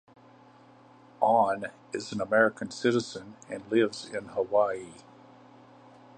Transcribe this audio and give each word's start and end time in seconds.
Ahn 1.21 1.65
is 1.93 2.11
an 2.11 2.19
American 2.21 2.71
citizen 2.71 3.35
and 3.47 3.61
lives 3.71 4.07
in 4.09 4.29
Hawaii. 4.29 4.93